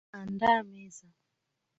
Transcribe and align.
Andaa 0.19 0.63
meza. 0.71 1.07